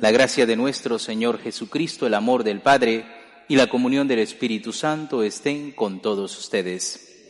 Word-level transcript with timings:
La 0.00 0.10
gracia 0.10 0.44
de 0.44 0.56
nuestro 0.56 0.98
Señor 0.98 1.38
Jesucristo, 1.40 2.06
el 2.06 2.14
amor 2.14 2.44
del 2.44 2.60
Padre 2.60 3.06
y 3.48 3.56
la 3.56 3.68
comunión 3.68 4.06
del 4.06 4.18
Espíritu 4.18 4.72
Santo 4.72 5.22
estén 5.22 5.72
con 5.72 6.02
todos 6.02 6.36
ustedes. 6.38 7.24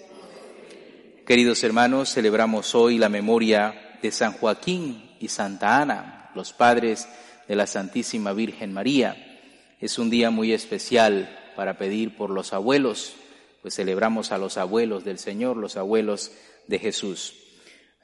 Queridos 1.25 1.63
hermanos, 1.63 2.13
celebramos 2.13 2.75
hoy 2.75 2.99
la 2.99 3.09
memoria 3.09 3.99
de 4.03 4.11
San 4.11 4.33
Joaquín 4.33 5.11
y 5.21 5.29
Santa 5.29 5.81
Ana, 5.81 6.31
los 6.35 6.53
padres 6.53 7.09
de 7.47 7.55
la 7.55 7.69
Santísima 7.69 8.33
Virgen 8.33 8.73
María. 8.73 9.17
Es 9.81 9.99
un 9.99 10.11
día 10.11 10.31
muy 10.31 10.53
especial 10.53 11.53
para 11.55 11.79
pedir 11.79 12.17
por 12.17 12.31
los 12.31 12.53
abuelos, 12.53 13.15
pues 13.63 13.75
celebramos 13.75 14.33
a 14.33 14.39
los 14.39 14.57
abuelos 14.57 15.05
del 15.05 15.19
Señor, 15.19 15.57
los 15.57 15.77
abuelos 15.77 16.33
de 16.67 16.81
Jesús. 16.81 17.35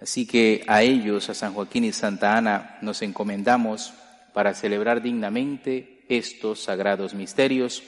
Así 0.00 0.26
que 0.26 0.64
a 0.68 0.82
ellos, 0.82 1.28
a 1.28 1.34
San 1.34 1.52
Joaquín 1.54 1.84
y 1.84 1.92
Santa 1.92 2.36
Ana, 2.36 2.78
nos 2.80 3.02
encomendamos 3.02 3.92
para 4.32 4.54
celebrar 4.54 5.02
dignamente 5.02 6.04
estos 6.08 6.60
sagrados 6.60 7.14
misterios. 7.14 7.82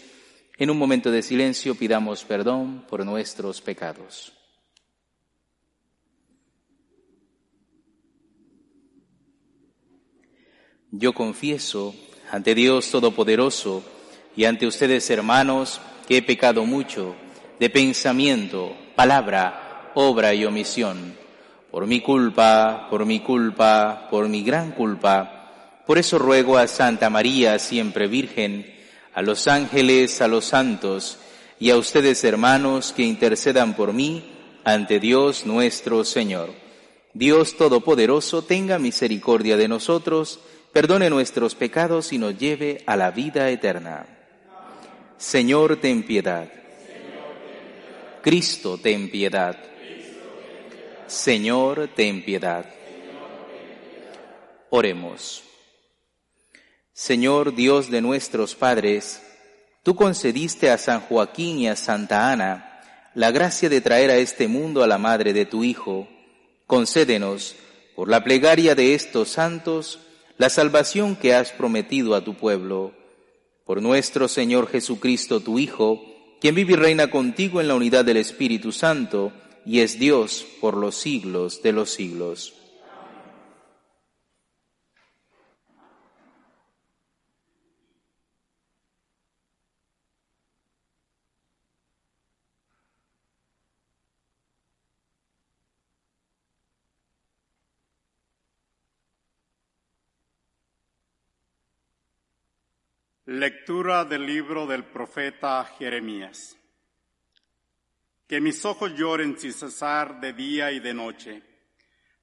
En 0.57 0.71
un 0.71 0.79
momento 0.79 1.11
de 1.11 1.23
silencio 1.23 1.75
pidamos 1.75 2.25
perdón 2.25 2.85
por 2.89 3.05
nuestros 3.05 3.61
pecados. 3.61 4.33
Yo 10.91 11.13
confieso 11.13 11.93
ante 12.31 12.55
Dios 12.55 12.91
Todopoderoso 12.91 13.83
y 14.37 14.45
ante 14.45 14.67
ustedes, 14.67 15.11
hermanos, 15.11 15.81
que 16.07 16.19
he 16.19 16.23
pecado 16.23 16.65
mucho 16.67 17.17
de 17.59 17.69
pensamiento, 17.69 18.77
palabra, 18.95 19.91
obra 19.95 20.35
y 20.35 20.45
omisión, 20.45 21.17
por 21.71 21.87
mi 21.87 22.01
culpa, 22.01 22.87
por 22.91 23.07
mi 23.07 23.21
culpa, 23.21 24.07
por 24.09 24.29
mi 24.29 24.45
gran 24.45 24.71
culpa. 24.71 25.34
Por 25.87 25.99
eso 25.99 26.19
ruego 26.19 26.57
a 26.57 26.67
Santa 26.67 27.11
María, 27.11 27.59
siempre 27.59 28.07
Virgen, 28.07 28.75
a 29.13 29.23
los 29.23 29.49
ángeles, 29.49 30.21
a 30.21 30.29
los 30.29 30.47
santos 30.47 31.19
y 31.61 31.71
a 31.71 31.77
ustedes, 31.77 32.25
hermanos, 32.25 32.93
que 32.97 33.03
intercedan 33.03 33.75
por 33.75 33.93
mí 33.93 34.33
ante 34.65 34.99
Dios 34.99 35.47
nuestro 35.47 36.05
Señor. 36.05 36.51
Dios 37.13 37.57
Todopoderoso 37.57 38.43
tenga 38.43 38.79
misericordia 38.79 39.57
de 39.57 39.69
nosotros, 39.69 40.41
perdone 40.73 41.11
nuestros 41.11 41.55
pecados 41.55 42.13
y 42.13 42.19
nos 42.19 42.37
lleve 42.37 42.83
a 42.87 42.97
la 42.97 43.13
vida 43.13 43.51
eterna. 43.51 44.07
Señor, 45.17 45.77
ten 45.77 46.03
piedad. 46.03 46.51
Cristo, 48.21 48.79
ten 48.79 49.11
piedad. 49.11 49.57
Señor, 51.07 51.91
ten 51.95 52.25
piedad. 52.25 52.65
Oremos. 54.71 55.54
Señor 56.97 57.57
Dios 57.57 57.91
de 57.91 58.01
nuestros 58.01 58.55
padres, 58.55 59.21
tú 59.83 59.97
concediste 59.97 60.71
a 60.71 60.79
San 60.79 61.01
Joaquín 61.01 61.59
y 61.59 61.67
a 61.67 61.75
Santa 61.75 62.31
Ana 62.31 63.11
la 63.17 63.33
gracia 63.33 63.69
de 63.69 63.81
traer 63.81 64.13
a 64.13 64.17
este 64.17 64.47
mundo 64.47 64.81
a 64.85 64.87
la 64.87 64.97
madre 64.97 65.33
de 65.33 65.45
tu 65.45 65.65
Hijo. 65.65 66.07
Concédenos, 66.69 67.57
por 67.97 68.09
la 68.09 68.23
plegaria 68.23 68.77
de 68.77 68.95
estos 68.95 69.31
santos, 69.31 69.99
la 70.39 70.49
salvación 70.51 71.17
que 71.17 71.35
has 71.35 71.51
prometido 71.51 72.15
a 72.15 72.23
tu 72.23 72.35
pueblo. 72.35 72.93
Por 73.67 73.83
nuestro 73.83 74.29
Señor 74.29 74.69
Jesucristo, 74.69 75.41
tu 75.41 75.59
Hijo, 75.59 76.01
quien 76.41 76.55
vive 76.55 76.75
y 76.75 76.77
reina 76.77 77.11
contigo 77.11 77.61
en 77.61 77.67
la 77.67 77.75
unidad 77.75 78.05
del 78.05 78.19
Espíritu 78.19 78.71
Santo, 78.71 79.33
y 79.67 79.81
es 79.81 79.99
Dios 79.99 80.47
por 80.61 80.77
los 80.77 80.95
siglos 80.95 81.61
de 81.61 81.73
los 81.73 81.91
siglos. 81.91 82.55
Lectura 103.27 104.05
del 104.05 104.27
libro 104.27 104.67
del 104.67 104.85
profeta 104.85 105.65
Jeremías. 105.79 106.59
Que 108.27 108.39
mis 108.39 108.63
ojos 108.67 108.93
lloren 108.93 109.39
sin 109.39 109.55
cesar 109.55 110.21
de 110.21 110.35
día 110.35 110.71
y 110.73 110.79
de 110.79 110.93
noche, 110.93 111.43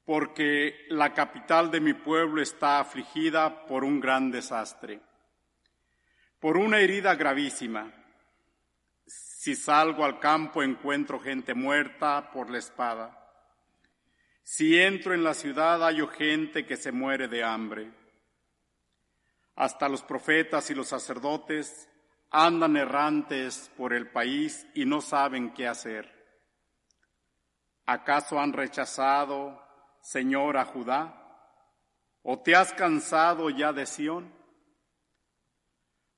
porque 0.05 0.85
la 0.89 1.11
capital 1.11 1.71
de 1.71 1.79
mi 1.79 1.95
pueblo 1.95 2.39
está 2.39 2.79
afligida 2.79 3.65
por 3.65 3.83
un 3.83 3.99
gran 3.99 4.29
desastre, 4.29 5.01
por 6.39 6.55
una 6.55 6.79
herida 6.79 7.15
gravísima. 7.15 7.91
Si 9.07 9.55
salgo 9.55 10.05
al 10.05 10.19
campo 10.19 10.61
encuentro 10.61 11.19
gente 11.19 11.55
muerta 11.55 12.29
por 12.31 12.51
la 12.51 12.59
espada. 12.59 13.17
Si 14.43 14.77
entro 14.79 15.15
en 15.15 15.23
la 15.23 15.33
ciudad 15.33 15.79
hallo 15.79 16.05
gente 16.09 16.63
que 16.63 16.77
se 16.77 16.91
muere 16.91 17.27
de 17.27 17.43
hambre. 17.43 18.00
Hasta 19.61 19.87
los 19.87 20.01
profetas 20.01 20.71
y 20.71 20.73
los 20.73 20.87
sacerdotes 20.87 21.87
andan 22.31 22.77
errantes 22.77 23.69
por 23.77 23.93
el 23.93 24.09
país 24.09 24.65
y 24.73 24.85
no 24.85 25.01
saben 25.01 25.53
qué 25.53 25.67
hacer. 25.67 26.11
¿Acaso 27.85 28.39
han 28.39 28.53
rechazado, 28.53 29.61
Señor, 30.01 30.57
a 30.57 30.65
Judá? 30.65 31.13
¿O 32.23 32.39
te 32.39 32.55
has 32.55 32.73
cansado 32.73 33.51
ya 33.51 33.71
de 33.71 33.85
Sión? 33.85 34.33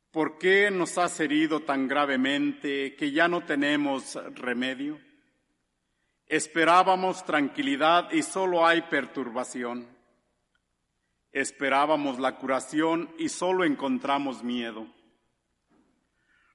¿Por 0.10 0.38
qué 0.38 0.72
nos 0.72 0.98
has 0.98 1.20
herido 1.20 1.64
tan 1.64 1.90
gravemente 1.90 2.96
que 2.96 3.12
ya 3.12 3.28
no 3.28 3.44
tenemos 3.44 4.16
remedio? 4.36 5.02
Esperábamos 6.28 7.26
tranquilidad 7.26 8.10
y 8.14 8.24
solo 8.24 8.66
hay 8.66 8.84
perturbación. 8.84 9.93
Esperábamos 11.34 12.20
la 12.20 12.36
curación 12.36 13.14
y 13.18 13.30
solo 13.30 13.66
encontramos 13.66 14.44
miedo. 14.44 14.88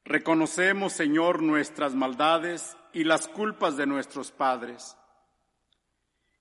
Reconocemos, 0.05 0.93
Señor, 0.93 1.43
nuestras 1.43 1.94
maldades 1.94 2.77
y 2.93 3.03
las 3.05 3.27
culpas 3.27 3.77
de 3.77 3.87
nuestros 3.87 4.31
padres. 4.31 4.97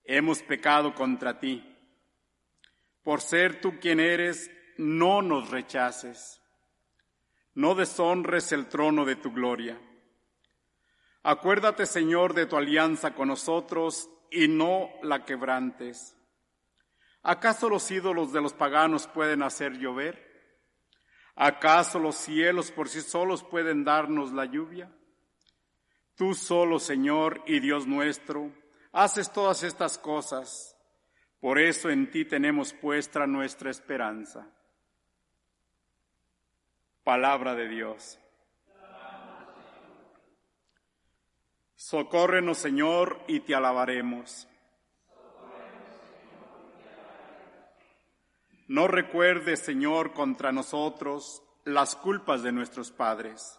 Hemos 0.04 0.44
pecado 0.44 0.94
contra 0.94 1.40
ti. 1.40 1.64
Por 3.04 3.22
ser 3.22 3.60
tú 3.60 3.80
quien 3.80 4.00
eres, 4.00 4.52
no 4.78 5.24
nos 5.24 5.50
rechaces. 5.50 6.40
No 7.56 7.74
deshonres 7.74 8.52
el 8.52 8.68
trono 8.68 9.04
de 9.04 9.16
tu 9.16 9.32
gloria. 9.32 9.82
Acuérdate, 11.24 11.88
Señor, 11.88 12.36
de 12.36 12.46
tu 12.46 12.56
alianza 12.56 13.16
con 13.16 13.30
nosotros 13.30 14.10
y 14.30 14.48
no 14.48 14.90
la 15.02 15.26
quebrantes. 15.26 16.17
¿Acaso 17.28 17.68
los 17.68 17.92
ídolos 17.92 18.32
de 18.32 18.40
los 18.40 18.54
paganos 18.54 19.06
pueden 19.06 19.44
hacer 19.44 19.74
llover? 19.74 20.26
¿Acaso 21.36 22.00
los 22.00 22.16
cielos 22.16 22.72
por 22.72 22.88
sí 22.88 23.02
solos 23.02 23.44
pueden 23.44 23.84
darnos 23.84 24.32
la 24.32 24.46
lluvia? 24.46 24.90
Tú 26.16 26.34
solo, 26.34 26.80
Señor 26.80 27.44
y 27.46 27.60
Dios 27.60 27.86
nuestro, 27.86 28.54
haces 28.94 29.30
todas 29.34 29.64
estas 29.64 29.98
cosas. 29.98 30.78
Por 31.42 31.60
eso 31.60 31.90
en 31.90 32.10
ti 32.12 32.24
tenemos 32.24 32.72
puesta 32.72 33.28
nuestra 33.28 33.72
esperanza. 33.72 34.50
Palabra 37.04 37.56
de 37.56 37.68
Dios. 37.68 38.22
Socórrenos, 41.76 42.58
Señor, 42.58 43.20
y 43.28 43.42
te 43.42 43.54
alabaremos. 43.54 44.48
No 48.68 48.88
recuerdes, 48.88 49.60
Señor, 49.60 50.12
contra 50.12 50.52
nosotros 50.52 51.42
las 51.64 51.96
culpas 51.96 52.44
de 52.44 52.52
nuestros 52.52 52.92
padres. 52.92 53.58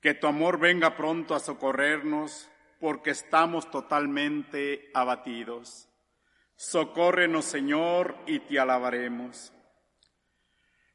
Que 0.00 0.14
tu 0.14 0.26
amor 0.26 0.58
venga 0.58 0.96
pronto 0.96 1.34
a 1.34 1.40
socorrernos, 1.40 2.48
porque 2.80 3.10
estamos 3.10 3.70
totalmente 3.70 4.90
abatidos. 4.94 5.88
Socórrenos, 6.56 7.44
Señor, 7.44 8.16
y 8.26 8.40
te 8.40 8.58
alabaremos. 8.58 9.52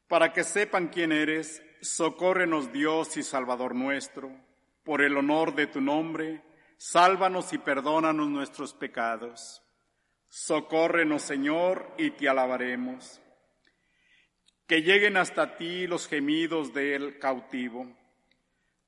Para 0.07 0.33
que 0.33 0.43
sepan 0.43 0.87
quién 0.87 1.11
eres, 1.11 1.61
socórrenos 1.81 2.71
Dios 2.71 3.15
y 3.17 3.23
Salvador 3.23 3.75
nuestro, 3.75 4.31
por 4.83 5.03
el 5.03 5.15
honor 5.17 5.53
de 5.53 5.67
tu 5.67 5.81
nombre, 5.81 6.43
sálvanos 6.77 7.53
y 7.53 7.59
perdónanos 7.59 8.27
nuestros 8.27 8.73
pecados. 8.73 9.61
Socórrenos, 10.27 11.21
Señor, 11.21 11.93
y 11.97 12.11
te 12.11 12.27
alabaremos. 12.27 13.21
Que 14.67 14.81
lleguen 14.81 15.17
hasta 15.17 15.57
ti 15.57 15.87
los 15.87 16.07
gemidos 16.07 16.73
del 16.73 17.19
cautivo. 17.19 17.87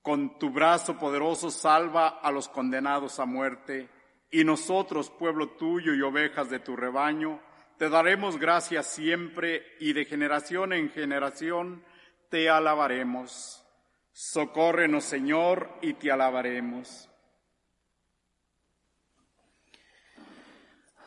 Con 0.02 0.40
tu 0.40 0.50
brazo 0.50 0.98
poderoso 0.98 1.52
salva 1.52 2.08
a 2.08 2.32
los 2.32 2.48
condenados 2.48 3.20
a 3.20 3.26
muerte, 3.26 3.90
y 4.32 4.44
nosotros, 4.44 5.10
pueblo 5.10 5.52
tuyo 5.52 5.94
y 5.94 6.02
ovejas 6.02 6.50
de 6.50 6.60
tu 6.60 6.76
rebaño, 6.76 7.40
te 7.78 7.90
daremos 7.90 8.38
gracias 8.38 8.88
siempre 8.88 9.64
y 9.80 9.94
de 9.94 10.06
generación 10.06 10.74
en 10.74 10.90
generación 10.90 11.84
te 12.30 12.50
alabaremos. 12.50 13.64
Socórrenos, 14.12 15.04
Señor, 15.04 15.70
y 15.82 15.94
te 15.94 16.12
alabaremos. 16.12 17.08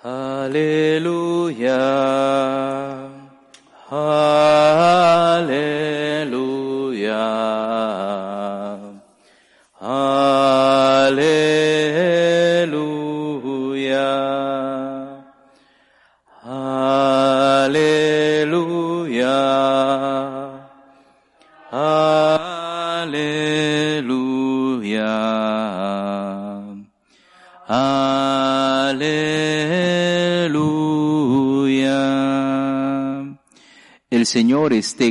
Aleluya. 0.03 1.77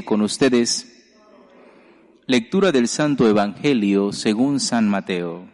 Con 0.06 0.22
ustedes. 0.22 0.86
Lectura 2.28 2.72
del 2.72 2.88
Santo 2.88 3.28
Evangelio 3.28 4.14
según 4.14 4.60
San 4.60 4.88
Mateo. 4.88 5.50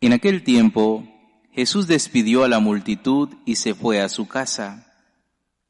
En 0.00 0.12
aquel 0.12 0.44
tiempo, 0.44 1.04
Jesús 1.50 1.88
despidió 1.88 2.44
a 2.44 2.48
la 2.48 2.60
multitud 2.60 3.30
y 3.44 3.56
se 3.56 3.74
fue 3.74 4.00
a 4.00 4.08
su 4.08 4.28
casa. 4.28 4.86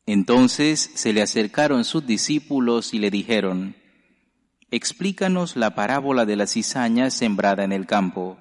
Entonces 0.04 0.90
se 0.94 1.14
le 1.14 1.22
acercaron 1.22 1.84
sus 1.84 2.06
discípulos 2.06 2.92
y 2.92 2.98
le 2.98 3.10
dijeron, 3.10 3.74
Explícanos 4.70 5.56
la 5.56 5.74
parábola 5.74 6.26
de 6.26 6.36
la 6.36 6.46
cizaña 6.46 7.10
sembrada 7.10 7.64
en 7.64 7.72
el 7.72 7.86
campo. 7.86 8.38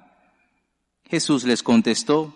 Jesús 1.08 1.44
les 1.44 1.62
contestó, 1.62 2.34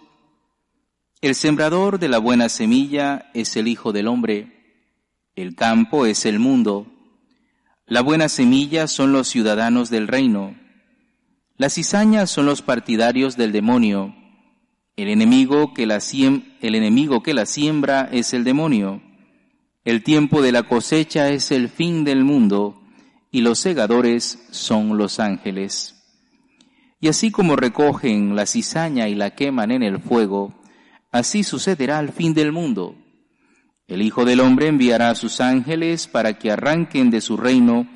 El 1.24 1.34
sembrador 1.34 1.98
de 1.98 2.08
la 2.10 2.18
buena 2.18 2.50
semilla 2.50 3.30
es 3.32 3.56
el 3.56 3.66
Hijo 3.66 3.94
del 3.94 4.08
Hombre, 4.08 4.82
el 5.34 5.54
campo 5.56 6.04
es 6.04 6.26
el 6.26 6.38
mundo, 6.38 6.86
la 7.86 8.02
buena 8.02 8.28
semilla 8.28 8.86
son 8.88 9.12
los 9.12 9.26
ciudadanos 9.28 9.88
del 9.88 10.06
reino, 10.06 10.54
las 11.56 11.76
cizañas 11.76 12.30
son 12.30 12.44
los 12.44 12.60
partidarios 12.60 13.38
del 13.38 13.52
demonio, 13.52 14.14
el 14.96 15.08
enemigo 15.08 15.72
que 15.72 15.86
la, 15.86 15.98
el 16.60 16.74
enemigo 16.74 17.22
que 17.22 17.32
la 17.32 17.46
siembra 17.46 18.06
es 18.12 18.34
el 18.34 18.44
demonio, 18.44 19.00
el 19.86 20.02
tiempo 20.02 20.42
de 20.42 20.52
la 20.52 20.64
cosecha 20.64 21.30
es 21.30 21.52
el 21.52 21.70
fin 21.70 22.04
del 22.04 22.22
mundo, 22.22 22.82
y 23.30 23.40
los 23.40 23.58
segadores 23.58 24.46
son 24.50 24.98
los 24.98 25.18
ángeles. 25.20 25.94
Y 27.00 27.08
así 27.08 27.30
como 27.30 27.56
recogen 27.56 28.36
la 28.36 28.44
cizaña 28.44 29.08
y 29.08 29.14
la 29.14 29.30
queman 29.30 29.70
en 29.70 29.82
el 29.82 30.00
fuego, 30.00 30.60
así 31.14 31.44
sucederá 31.44 31.98
al 31.98 32.10
fin 32.10 32.34
del 32.34 32.52
mundo. 32.52 32.94
El 33.86 34.02
Hijo 34.02 34.26
del 34.26 34.40
Hombre 34.40 34.68
enviará 34.68 35.08
a 35.08 35.14
sus 35.14 35.40
ángeles 35.40 36.06
para 36.06 36.38
que 36.38 36.50
arranquen 36.50 37.10
de 37.10 37.22
su 37.22 37.38
reino 37.38 37.88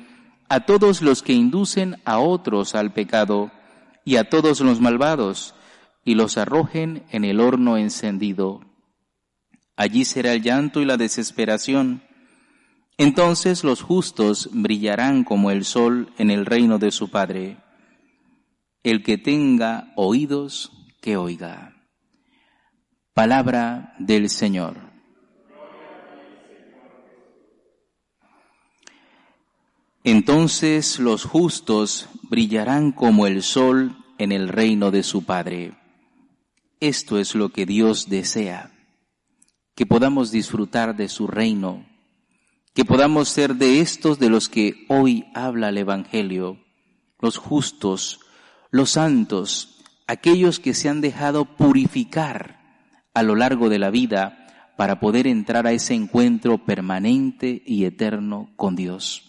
a 0.49 0.65
todos 0.65 1.03
los 1.03 1.21
que 1.21 1.33
inducen 1.33 1.97
a 2.05 2.17
otros 2.17 2.73
al 2.73 2.91
pecado 2.91 3.51
y 4.03 4.15
a 4.15 4.27
todos 4.27 4.61
los 4.61 4.81
malvados, 4.81 5.53
y 6.03 6.15
los 6.15 6.37
arrojen 6.37 7.03
en 7.11 7.23
el 7.25 7.39
horno 7.39 7.77
encendido. 7.77 8.61
Allí 9.75 10.05
será 10.05 10.33
el 10.33 10.41
llanto 10.41 10.81
y 10.81 10.85
la 10.85 10.97
desesperación 10.97 12.01
entonces 12.99 13.63
los 13.63 13.81
justos 13.81 14.49
brillarán 14.51 15.23
como 15.23 15.51
el 15.51 15.63
sol 15.63 16.11
en 16.17 16.29
el 16.29 16.45
reino 16.45 16.79
de 16.79 16.91
su 16.91 17.09
Padre. 17.09 17.55
El 18.83 19.03
que 19.03 19.17
tenga 19.17 19.93
oídos, 19.95 20.73
que 21.01 21.15
oiga. 21.15 21.78
Palabra 23.13 23.95
del 23.99 24.29
Señor. 24.29 24.77
Entonces 30.03 30.99
los 30.99 31.25
justos 31.25 32.09
brillarán 32.23 32.91
como 32.91 33.27
el 33.27 33.43
sol 33.43 33.97
en 34.17 34.31
el 34.31 34.47
reino 34.47 34.91
de 34.91 35.03
su 35.03 35.25
Padre. 35.25 35.77
Esto 36.79 37.19
es 37.19 37.35
lo 37.35 37.49
que 37.49 37.65
Dios 37.65 38.09
desea, 38.09 38.71
que 39.75 39.85
podamos 39.85 40.31
disfrutar 40.31 40.95
de 40.95 41.09
su 41.09 41.27
reino 41.27 41.89
que 42.79 42.85
podamos 42.85 43.27
ser 43.27 43.55
de 43.55 43.81
estos 43.81 44.19
de 44.19 44.29
los 44.29 44.47
que 44.47 44.85
hoy 44.87 45.25
habla 45.33 45.67
el 45.67 45.79
Evangelio, 45.79 46.63
los 47.19 47.37
justos, 47.37 48.21
los 48.71 48.91
santos, 48.91 49.83
aquellos 50.07 50.61
que 50.61 50.73
se 50.73 50.87
han 50.87 51.01
dejado 51.01 51.43
purificar 51.43 52.58
a 53.19 53.23
lo 53.23 53.35
largo 53.35 53.69
de 53.69 53.79
la 53.79 53.89
vida 53.89 54.47
para 54.77 54.99
poder 54.99 55.27
entrar 55.27 55.67
a 55.67 55.73
ese 55.73 55.93
encuentro 55.93 56.65
permanente 56.65 57.61
y 57.65 57.83
eterno 57.83 58.51
con 58.55 58.75
Dios. 58.77 59.25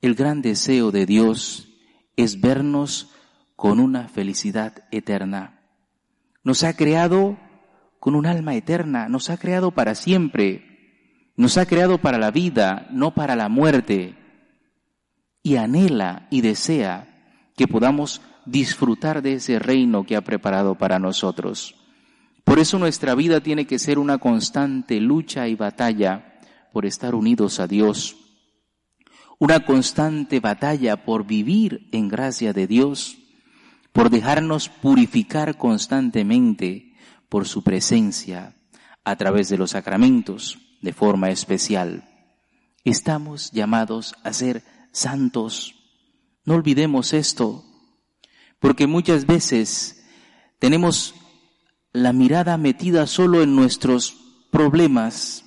El 0.00 0.14
gran 0.16 0.42
deseo 0.42 0.90
de 0.90 1.06
Dios 1.06 1.68
es 2.16 2.40
vernos 2.40 3.12
con 3.54 3.78
una 3.78 4.08
felicidad 4.08 4.84
eterna. 4.90 5.60
Nos 6.42 6.64
ha 6.64 6.74
creado 6.74 7.38
con 8.00 8.16
un 8.16 8.26
alma 8.26 8.54
eterna, 8.54 9.08
nos 9.08 9.30
ha 9.30 9.36
creado 9.36 9.70
para 9.70 9.94
siempre, 9.94 11.32
nos 11.36 11.58
ha 11.58 11.66
creado 11.66 11.98
para 11.98 12.18
la 12.18 12.32
vida, 12.32 12.88
no 12.90 13.14
para 13.14 13.36
la 13.36 13.48
muerte. 13.48 14.16
Y 15.44 15.56
anhela 15.56 16.26
y 16.30 16.40
desea 16.40 17.50
que 17.56 17.68
podamos 17.68 18.20
disfrutar 18.46 19.22
de 19.22 19.34
ese 19.34 19.60
reino 19.60 20.04
que 20.04 20.16
ha 20.16 20.22
preparado 20.22 20.76
para 20.76 20.98
nosotros. 20.98 21.76
Por 22.48 22.60
eso 22.60 22.78
nuestra 22.78 23.14
vida 23.14 23.42
tiene 23.42 23.66
que 23.66 23.78
ser 23.78 23.98
una 23.98 24.16
constante 24.16 25.00
lucha 25.00 25.48
y 25.48 25.54
batalla 25.54 26.40
por 26.72 26.86
estar 26.86 27.14
unidos 27.14 27.60
a 27.60 27.66
Dios. 27.66 28.16
Una 29.38 29.66
constante 29.66 30.40
batalla 30.40 31.04
por 31.04 31.26
vivir 31.26 31.90
en 31.92 32.08
gracia 32.08 32.54
de 32.54 32.66
Dios, 32.66 33.18
por 33.92 34.08
dejarnos 34.08 34.70
purificar 34.70 35.58
constantemente 35.58 36.94
por 37.28 37.46
su 37.46 37.62
presencia 37.62 38.56
a 39.04 39.16
través 39.16 39.50
de 39.50 39.58
los 39.58 39.72
sacramentos 39.72 40.58
de 40.80 40.94
forma 40.94 41.28
especial. 41.28 42.08
Estamos 42.82 43.50
llamados 43.50 44.14
a 44.24 44.32
ser 44.32 44.64
santos. 44.90 45.74
No 46.46 46.54
olvidemos 46.54 47.12
esto, 47.12 47.62
porque 48.58 48.86
muchas 48.86 49.26
veces 49.26 50.02
tenemos 50.58 51.14
la 52.02 52.12
mirada 52.12 52.56
metida 52.56 53.06
solo 53.06 53.42
en 53.42 53.56
nuestros 53.56 54.16
problemas, 54.50 55.44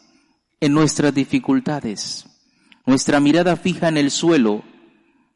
en 0.60 0.74
nuestras 0.74 1.13
dificultades, 1.13 2.27
nuestra 2.86 3.20
mirada 3.20 3.55
fija 3.55 3.88
en 3.88 3.98
el 3.98 4.12
suelo 4.12 4.63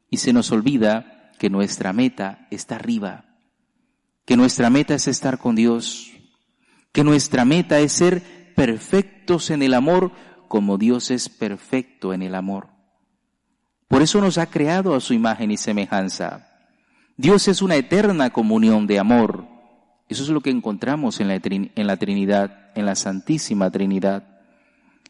y 0.10 0.18
se 0.18 0.34
nos 0.34 0.52
olvida 0.52 1.32
que 1.40 1.50
nuestra 1.50 1.94
meta 1.94 2.48
está 2.52 2.76
arriba, 2.76 3.26
que 4.26 4.38
nuestra 4.38 4.70
meta 4.70 4.96
es 4.96 5.08
estar 5.08 5.38
con 5.38 5.56
Dios, 5.56 6.12
que 6.92 7.04
nuestra 7.04 7.46
meta 7.46 7.80
es 7.80 7.94
ser 7.94 8.54
perfectos 8.56 9.50
en 9.50 9.64
el 9.64 9.74
amor 9.74 10.12
como 10.48 10.78
Dios 10.78 11.12
es 11.12 11.30
perfecto 11.30 12.14
en 12.14 12.22
el 12.22 12.36
amor. 12.36 12.70
Por 13.88 14.02
eso 14.02 14.22
nos 14.22 14.38
ha 14.38 14.48
creado 14.48 14.96
a 14.96 15.02
su 15.02 15.14
imagen 15.14 15.52
y 15.52 15.58
semejanza. 15.58 16.48
Dios 17.18 17.48
es 17.48 17.62
una 17.62 17.76
eterna 17.76 18.32
comunión 18.32 18.88
de 18.88 19.00
amor 19.00 19.55
Eso 20.08 20.24
es 20.24 20.30
lo 20.30 20.42
que 20.42 20.52
encontramos 20.52 21.20
en 21.20 21.28
la, 21.30 21.40
Trinidad, 21.40 22.72
en 22.76 22.86
la 22.86 22.96
Santísima 22.96 23.72
Trinidad. 23.72 24.40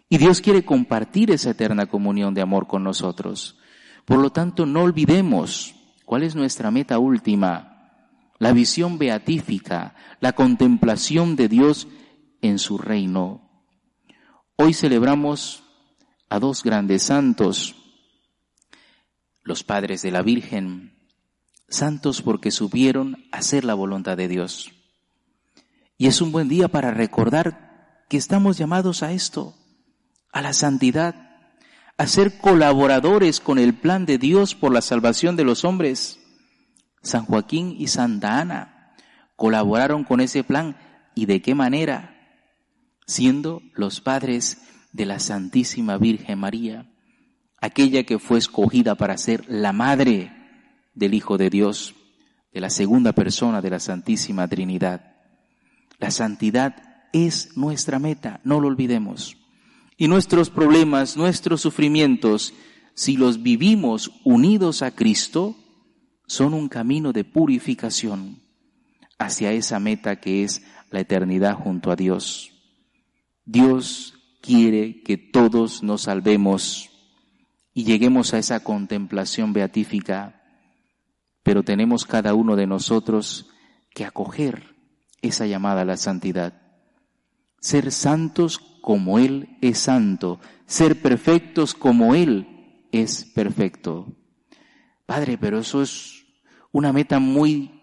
Y 0.07 0.17
Dios 0.17 0.39
quiere 0.39 0.63
compartir 0.63 1.31
esa 1.31 1.51
eterna 1.51 1.87
comunión 1.87 2.33
de 2.33 2.41
amor 2.41 2.67
con 2.67 2.83
nosotros. 2.83 3.57
Por 4.05 4.19
lo 4.19 4.31
tanto, 4.31 4.65
no 4.65 4.83
olvidemos 4.83 5.75
cuál 6.05 6.23
es 6.23 6.35
nuestra 6.35 6.71
meta 6.71 6.99
última, 6.99 7.91
la 8.39 8.53
visión 8.53 8.97
beatífica, 8.97 9.95
la 10.21 10.33
contemplación 10.33 11.35
de 11.35 11.49
Dios 11.49 11.87
en 12.41 12.59
su 12.59 12.77
reino. 12.77 13.41
Hoy 14.55 14.73
celebramos 14.73 15.63
a 16.29 16.39
dos 16.39 16.63
grandes 16.63 17.03
santos, 17.03 17.75
los 19.43 19.63
padres 19.63 20.01
de 20.01 20.11
la 20.11 20.21
Virgen, 20.21 20.97
santos 21.67 22.21
porque 22.21 22.51
supieron 22.51 23.25
hacer 23.31 23.65
la 23.65 23.73
voluntad 23.73 24.15
de 24.15 24.27
Dios. 24.27 24.75
Y 25.97 26.07
es 26.07 26.21
un 26.21 26.31
buen 26.31 26.49
día 26.49 26.67
para 26.67 26.91
recordar 26.91 28.03
que 28.09 28.17
estamos 28.17 28.57
llamados 28.57 29.01
a 29.03 29.13
esto, 29.13 29.55
a 30.31 30.41
la 30.41 30.53
santidad, 30.53 31.15
a 31.97 32.07
ser 32.07 32.37
colaboradores 32.37 33.39
con 33.39 33.57
el 33.57 33.73
plan 33.73 34.05
de 34.05 34.17
Dios 34.17 34.55
por 34.55 34.73
la 34.73 34.81
salvación 34.81 35.35
de 35.35 35.45
los 35.45 35.63
hombres. 35.63 36.19
San 37.01 37.25
Joaquín 37.25 37.75
y 37.77 37.87
Santa 37.87 38.39
Ana 38.39 38.93
colaboraron 39.35 40.03
con 40.03 40.19
ese 40.19 40.43
plan 40.43 40.77
y 41.13 41.25
de 41.25 41.41
qué 41.41 41.55
manera, 41.55 42.15
siendo 43.07 43.61
los 43.73 44.01
padres 44.01 44.61
de 44.91 45.05
la 45.05 45.19
Santísima 45.19 45.97
Virgen 45.97 46.39
María, 46.39 46.91
aquella 47.59 48.03
que 48.03 48.19
fue 48.19 48.37
escogida 48.37 48.95
para 48.95 49.17
ser 49.17 49.45
la 49.47 49.71
madre 49.71 50.31
del 50.93 51.13
Hijo 51.13 51.37
de 51.37 51.49
Dios, 51.49 51.95
de 52.53 52.59
la 52.61 52.69
segunda 52.69 53.13
persona 53.13 53.61
de 53.61 53.69
la 53.69 53.79
Santísima 53.79 54.47
Trinidad. 54.47 55.14
La 55.99 56.11
santidad 56.11 56.85
es 57.13 57.55
nuestra 57.55 57.99
meta, 57.99 58.41
no 58.43 58.59
lo 58.59 58.67
olvidemos. 58.67 59.37
Y 59.97 60.07
nuestros 60.07 60.49
problemas, 60.49 61.15
nuestros 61.15 61.61
sufrimientos, 61.61 62.53
si 62.93 63.15
los 63.15 63.41
vivimos 63.41 64.11
unidos 64.25 64.81
a 64.81 64.91
Cristo, 64.91 65.55
son 66.27 66.53
un 66.53 66.67
camino 66.67 67.13
de 67.13 67.23
purificación 67.23 68.41
hacia 69.17 69.53
esa 69.53 69.79
meta 69.79 70.19
que 70.19 70.43
es 70.43 70.65
la 70.91 70.99
eternidad 70.99 71.55
junto 71.55 71.91
a 71.91 71.95
Dios. 71.95 72.51
Dios 73.45 74.15
quiere 74.41 75.01
que 75.01 75.17
todos 75.17 75.83
nos 75.83 76.03
salvemos 76.03 76.89
y 77.73 77.85
lleguemos 77.85 78.33
a 78.33 78.39
esa 78.39 78.61
contemplación 78.61 79.53
beatífica, 79.53 80.43
pero 81.43 81.63
tenemos 81.63 82.05
cada 82.05 82.33
uno 82.33 82.57
de 82.57 82.67
nosotros 82.67 83.49
que 83.93 84.03
acoger 84.03 84.75
esa 85.27 85.46
llamada 85.46 85.82
a 85.82 85.86
la 85.86 85.98
santidad. 85.98 86.62
Ser 87.60 87.91
santos 87.91 88.60
como 88.82 89.17
Él 89.17 89.58
es 89.62 89.79
santo, 89.79 90.39
ser 90.65 91.01
perfectos 91.01 91.74
como 91.74 92.15
Él 92.15 92.88
es 92.91 93.25
perfecto. 93.25 94.15
Padre, 95.05 95.38
pero 95.38 95.60
eso 95.60 95.82
es 95.82 96.25
una 96.72 96.94
meta 96.94 97.20
muy 97.20 97.82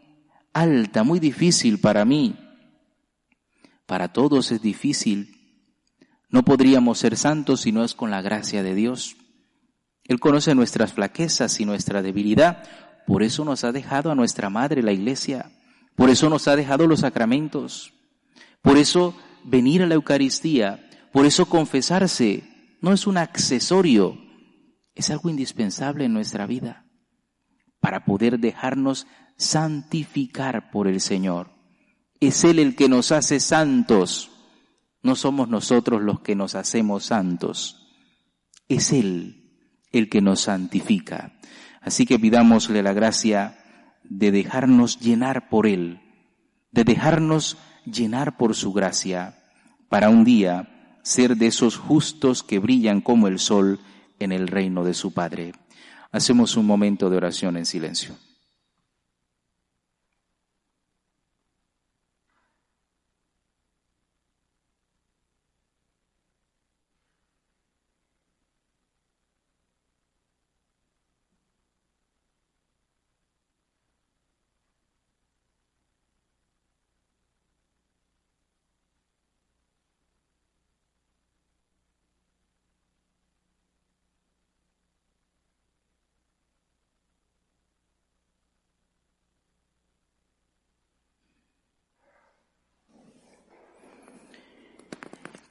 alta, 0.53 1.03
muy 1.03 1.19
difícil 1.21 1.81
para 1.81 2.05
mí. 2.05 2.37
Para 3.87 4.13
todos 4.13 4.53
es 4.53 4.63
difícil. 4.63 5.37
No 6.29 6.45
podríamos 6.45 6.99
ser 6.99 7.17
santos 7.17 7.63
si 7.63 7.73
no 7.73 7.85
es 7.85 7.95
con 7.95 8.11
la 8.11 8.23
gracia 8.23 8.63
de 8.63 8.75
Dios. 8.75 9.17
Él 10.05 10.19
conoce 10.19 10.55
nuestras 10.55 10.93
flaquezas 10.93 11.61
y 11.61 11.65
nuestra 11.65 12.03
debilidad. 12.03 12.65
Por 13.07 13.23
eso 13.23 13.45
nos 13.45 13.65
ha 13.65 13.73
dejado 13.73 14.11
a 14.11 14.15
nuestra 14.15 14.51
Madre, 14.51 14.83
la 14.83 14.93
Iglesia. 14.93 15.51
Por 15.97 16.11
eso 16.11 16.29
nos 16.29 16.49
ha 16.49 16.57
dejado 16.57 16.87
los 16.87 17.01
sacramentos. 17.01 17.93
Por 18.61 18.79
eso 18.79 19.15
venir 19.45 19.83
a 19.83 19.87
la 19.87 19.95
Eucaristía 19.95 20.89
por 21.13 21.27
eso 21.27 21.47
confesarse 21.47 22.43
no 22.81 22.93
es 22.93 23.07
un 23.07 23.19
accesorio, 23.19 24.19
es 24.95 25.11
algo 25.11 25.29
indispensable 25.29 26.07
en 26.07 26.15
nuestra 26.15 26.47
vida 26.47 26.87
para 27.81 28.05
poder 28.05 28.41
dejarnos 28.41 29.07
santificar 29.37 30.71
por 30.71 30.89
el 30.89 31.01
Señor. 31.01 31.51
Es 32.19 32.45
Él 32.45 32.59
el 32.59 32.75
que 32.75 32.89
nos 32.89 33.13
hace 33.13 33.41
santos, 33.41 34.31
no 35.03 35.15
somos 35.15 35.49
nosotros 35.49 36.01
los 36.01 36.21
que 36.21 36.35
nos 36.35 36.55
hacemos 36.55 37.05
santos. 37.05 37.89
Es 38.69 38.93
Él 38.93 39.59
el 39.93 40.09
que 40.09 40.23
nos 40.23 40.41
santifica. 40.41 41.39
Así 41.83 42.07
que 42.07 42.19
pidámosle 42.19 42.83
la 42.83 42.95
gracia 42.95 43.62
de 44.19 44.31
dejarnos 44.31 45.01
llenar 45.01 45.49
por 45.49 45.67
Él, 45.67 46.01
de 46.71 46.85
dejarnos 46.85 47.57
llenar 47.85 48.37
por 48.37 48.55
su 48.55 48.73
gracia, 48.73 49.39
para 49.89 50.11
un 50.11 50.25
día 50.25 50.99
ser 51.03 51.37
de 51.37 51.47
esos 51.47 51.77
justos 51.77 52.43
que 52.43 52.59
brillan 52.59 53.01
como 53.01 53.27
el 53.27 53.39
sol 53.39 53.81
en 54.19 54.33
el 54.33 54.49
reino 54.49 54.85
de 54.85 54.95
su 54.95 55.13
Padre. 55.13 55.53
Hacemos 56.13 56.57
un 56.57 56.67
momento 56.67 57.11
de 57.11 57.17
oración 57.17 57.57
en 57.57 57.67
silencio. 57.67 58.15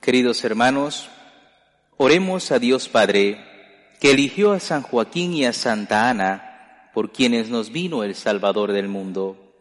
Queridos 0.02 0.44
hermanos, 0.44 1.10
oremos 1.96 2.52
a 2.52 2.58
Dios 2.58 2.90
Padre, 2.90 3.38
que 4.00 4.10
eligió 4.10 4.52
a 4.52 4.60
San 4.60 4.82
Joaquín 4.82 5.32
y 5.36 5.46
a 5.46 5.54
Santa 5.54 6.10
Ana, 6.10 6.90
por 6.92 7.12
quienes 7.12 7.50
nos 7.50 7.72
vino 7.72 8.04
el 8.04 8.16
Salvador 8.16 8.72
del 8.72 8.88
mundo. 8.88 9.54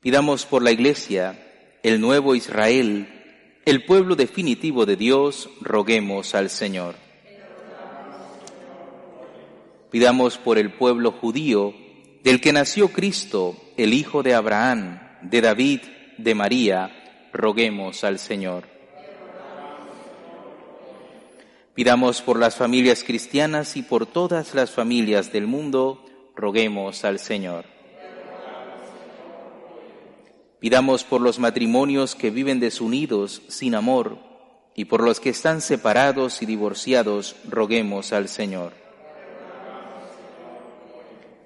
Pidamos 0.00 0.44
por 0.44 0.64
la 0.64 0.72
Iglesia, 0.72 1.40
el 1.84 2.00
nuevo 2.00 2.34
Israel, 2.34 3.06
el 3.64 3.84
pueblo 3.84 4.16
definitivo 4.16 4.86
de 4.86 4.96
Dios, 4.96 5.48
roguemos 5.60 6.34
al 6.34 6.50
Señor. 6.50 6.96
Pidamos 9.92 10.36
por 10.36 10.58
el 10.58 10.72
pueblo 10.72 11.12
judío, 11.12 11.74
del 12.24 12.40
que 12.40 12.52
nació 12.52 12.88
Cristo, 12.88 13.54
el 13.76 13.94
Hijo 13.94 14.24
de 14.24 14.34
Abraham, 14.34 14.98
de 15.22 15.40
David, 15.40 15.82
de 16.18 16.34
María, 16.34 17.30
roguemos 17.32 18.02
al 18.02 18.18
Señor. 18.18 18.79
Pidamos 21.74 22.20
por 22.20 22.38
las 22.38 22.56
familias 22.56 23.04
cristianas 23.04 23.76
y 23.76 23.82
por 23.82 24.04
todas 24.04 24.54
las 24.54 24.72
familias 24.72 25.32
del 25.32 25.46
mundo, 25.46 26.04
roguemos 26.34 27.04
al 27.04 27.20
Señor. 27.20 27.64
Pidamos 30.58 31.04
por 31.04 31.20
los 31.20 31.38
matrimonios 31.38 32.16
que 32.16 32.30
viven 32.30 32.58
desunidos, 32.58 33.42
sin 33.48 33.76
amor, 33.76 34.18
y 34.74 34.86
por 34.86 35.02
los 35.02 35.20
que 35.20 35.30
están 35.30 35.60
separados 35.60 36.42
y 36.42 36.46
divorciados, 36.46 37.36
roguemos 37.48 38.12
al 38.12 38.28
Señor. 38.28 38.72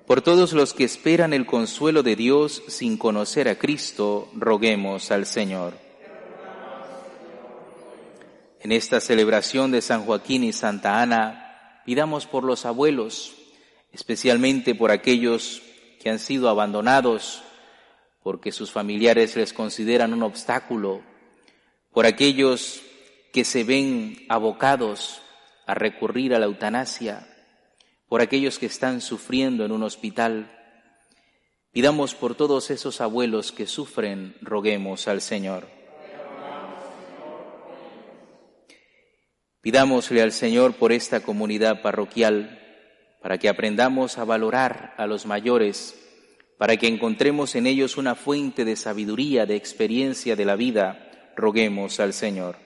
Por 0.06 0.22
todos 0.22 0.52
los 0.54 0.72
que 0.72 0.84
esperan 0.84 1.32
el 1.32 1.46
consuelo 1.46 2.02
de 2.02 2.16
Dios 2.16 2.62
sin 2.66 2.96
conocer 2.96 3.48
a 3.48 3.58
Cristo, 3.58 4.30
roguemos 4.34 5.10
al 5.10 5.26
Señor 5.26 5.83
en 8.64 8.72
esta 8.72 8.98
celebración 8.98 9.70
de 9.72 9.82
San 9.82 10.06
Joaquín 10.06 10.42
y 10.42 10.54
Santa 10.54 11.02
Ana, 11.02 11.82
pidamos 11.84 12.26
por 12.26 12.44
los 12.44 12.64
abuelos, 12.64 13.34
especialmente 13.92 14.74
por 14.74 14.90
aquellos 14.90 15.60
que 16.00 16.08
han 16.08 16.18
sido 16.18 16.48
abandonados 16.48 17.42
porque 18.22 18.52
sus 18.52 18.72
familiares 18.72 19.36
les 19.36 19.52
consideran 19.52 20.14
un 20.14 20.22
obstáculo, 20.22 21.02
por 21.92 22.06
aquellos 22.06 22.80
que 23.34 23.44
se 23.44 23.64
ven 23.64 24.24
abocados 24.30 25.20
a 25.66 25.74
recurrir 25.74 26.34
a 26.34 26.38
la 26.38 26.46
eutanasia, 26.46 27.28
por 28.08 28.22
aquellos 28.22 28.58
que 28.58 28.64
están 28.64 29.02
sufriendo 29.02 29.66
en 29.66 29.72
un 29.72 29.82
hospital. 29.82 30.50
Pidamos 31.70 32.14
por 32.14 32.34
todos 32.34 32.70
esos 32.70 33.02
abuelos 33.02 33.52
que 33.52 33.66
sufren, 33.66 34.34
roguemos 34.40 35.06
al 35.06 35.20
Señor. 35.20 35.83
Pidámosle 39.64 40.20
al 40.20 40.32
Señor 40.32 40.74
por 40.74 40.92
esta 40.92 41.20
comunidad 41.20 41.80
parroquial, 41.80 42.60
para 43.22 43.38
que 43.38 43.48
aprendamos 43.48 44.18
a 44.18 44.24
valorar 44.24 44.92
a 44.98 45.06
los 45.06 45.24
mayores, 45.24 45.98
para 46.58 46.76
que 46.76 46.86
encontremos 46.86 47.54
en 47.54 47.66
ellos 47.66 47.96
una 47.96 48.14
fuente 48.14 48.66
de 48.66 48.76
sabiduría, 48.76 49.46
de 49.46 49.56
experiencia 49.56 50.36
de 50.36 50.44
la 50.44 50.56
vida, 50.56 51.32
roguemos 51.34 51.98
al 51.98 52.12
Señor. 52.12 52.56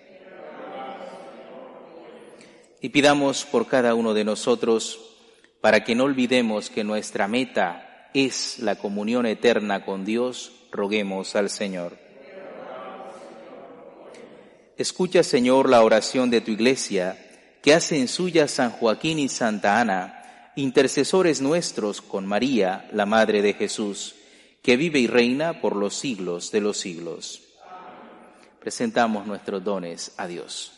Y 2.80 2.88
pidamos 2.88 3.44
por 3.44 3.68
cada 3.68 3.94
uno 3.94 4.12
de 4.12 4.24
nosotros, 4.24 4.98
para 5.60 5.84
que 5.84 5.94
no 5.94 6.02
olvidemos 6.02 6.68
que 6.68 6.82
nuestra 6.82 7.28
meta 7.28 8.10
es 8.12 8.58
la 8.58 8.74
comunión 8.74 9.24
eterna 9.24 9.84
con 9.84 10.04
Dios, 10.04 10.66
roguemos 10.72 11.36
al 11.36 11.48
Señor. 11.48 12.07
Escucha, 14.78 15.24
Señor, 15.24 15.68
la 15.68 15.82
oración 15.82 16.30
de 16.30 16.40
tu 16.40 16.52
iglesia, 16.52 17.18
que 17.62 17.74
hace 17.74 17.98
en 17.98 18.06
suya 18.06 18.46
San 18.46 18.70
Joaquín 18.70 19.18
y 19.18 19.28
Santa 19.28 19.80
Ana, 19.80 20.52
intercesores 20.54 21.40
nuestros 21.40 22.00
con 22.00 22.26
María, 22.26 22.88
la 22.92 23.04
Madre 23.04 23.42
de 23.42 23.54
Jesús, 23.54 24.14
que 24.62 24.76
vive 24.76 25.00
y 25.00 25.08
reina 25.08 25.60
por 25.60 25.74
los 25.74 25.96
siglos 25.96 26.52
de 26.52 26.60
los 26.60 26.78
siglos. 26.78 27.42
Presentamos 28.60 29.26
nuestros 29.26 29.64
dones 29.64 30.12
a 30.16 30.28
Dios. 30.28 30.77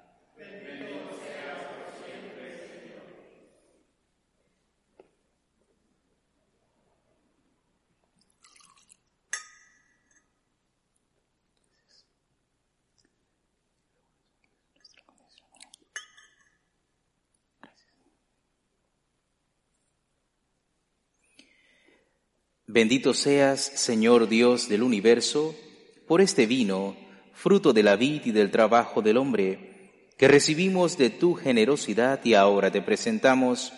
Bendito 22.73 23.13
seas, 23.13 23.59
Señor 23.59 24.29
Dios 24.29 24.69
del 24.69 24.81
universo, 24.81 25.53
por 26.07 26.21
este 26.21 26.45
vino, 26.45 26.95
fruto 27.33 27.73
de 27.73 27.83
la 27.83 27.97
vid 27.97 28.27
y 28.27 28.31
del 28.31 28.49
trabajo 28.49 29.01
del 29.01 29.17
hombre, 29.17 30.07
que 30.17 30.29
recibimos 30.29 30.97
de 30.97 31.09
tu 31.09 31.33
generosidad 31.33 32.23
y 32.23 32.33
ahora 32.33 32.71
te 32.71 32.81
presentamos, 32.81 33.73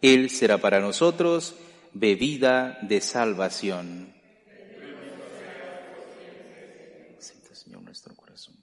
Él 0.00 0.28
será 0.28 0.58
para 0.58 0.80
nosotros 0.80 1.54
bebida 1.92 2.80
de 2.82 3.00
salvación. 3.00 4.12
Señor 7.52 7.82
nuestro 7.82 8.16
corazón. 8.16 8.62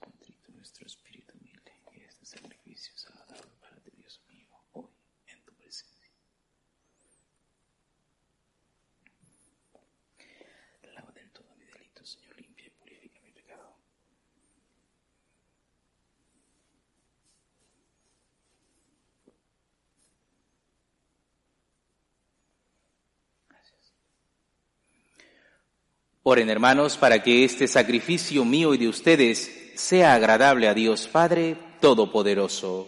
Oren 26.32 26.52
hermanos 26.52 26.96
para 26.96 27.24
que 27.24 27.44
este 27.44 27.68
sacrificio 27.68 28.46
mío 28.46 28.76
y 28.76 28.78
de 28.78 28.88
ustedes 28.88 29.72
sea 29.74 30.14
agradable 30.14 30.68
a 30.68 30.76
Dios 30.76 31.08
Padre 31.08 31.58
Todopoderoso. 31.80 32.88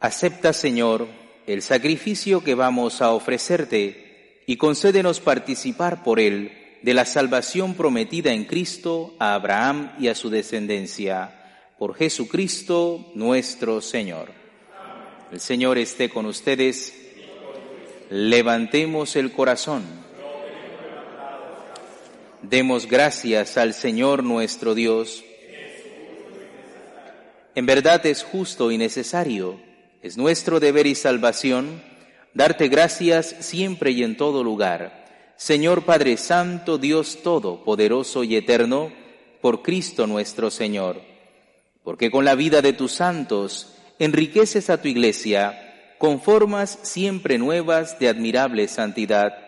Acepta, 0.00 0.52
Señor, 0.52 1.08
el 1.46 1.62
sacrificio 1.62 2.44
que 2.44 2.54
vamos 2.54 3.00
a 3.00 3.12
ofrecerte 3.12 4.42
y 4.44 4.58
concédenos 4.58 5.20
participar 5.20 6.04
por 6.04 6.20
él 6.20 6.52
de 6.82 6.92
la 6.92 7.06
salvación 7.06 7.72
prometida 7.72 8.34
en 8.34 8.44
Cristo 8.44 9.14
a 9.18 9.32
Abraham 9.32 9.92
y 9.98 10.08
a 10.08 10.14
su 10.14 10.28
descendencia 10.28 11.40
por 11.78 11.94
Jesucristo 11.96 13.10
nuestro 13.14 13.80
Señor. 13.80 14.30
El 15.32 15.40
Señor 15.40 15.78
esté 15.78 16.08
con 16.08 16.26
ustedes. 16.26 16.94
Levantemos 18.10 19.16
el 19.16 19.32
corazón. 19.32 19.82
Demos 22.42 22.86
gracias 22.86 23.56
al 23.56 23.74
Señor 23.74 24.22
nuestro 24.22 24.74
Dios. 24.74 25.24
En 27.56 27.66
verdad 27.66 28.04
es 28.06 28.22
justo 28.22 28.70
y 28.70 28.78
necesario, 28.78 29.60
es 30.02 30.16
nuestro 30.16 30.60
deber 30.60 30.86
y 30.86 30.94
salvación, 30.94 31.82
darte 32.34 32.68
gracias 32.68 33.34
siempre 33.40 33.92
y 33.92 34.02
en 34.02 34.16
todo 34.16 34.42
lugar. 34.44 35.04
Señor 35.36 35.84
Padre 35.84 36.16
Santo, 36.16 36.78
Dios 36.78 37.22
Todopoderoso 37.22 38.24
y 38.24 38.36
Eterno, 38.36 38.92
por 39.40 39.62
Cristo 39.62 40.06
nuestro 40.06 40.50
Señor 40.50 41.13
porque 41.84 42.10
con 42.10 42.24
la 42.24 42.34
vida 42.34 42.62
de 42.62 42.72
tus 42.72 42.92
santos 42.92 43.76
enriqueces 43.98 44.70
a 44.70 44.80
tu 44.82 44.88
iglesia 44.88 45.94
con 45.98 46.20
formas 46.20 46.78
siempre 46.82 47.38
nuevas 47.38 47.98
de 47.98 48.08
admirable 48.08 48.66
santidad 48.66 49.38